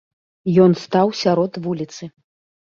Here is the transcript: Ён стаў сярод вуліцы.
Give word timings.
Ён 0.63 0.71
стаў 0.85 1.13
сярод 1.21 1.61
вуліцы. 1.69 2.03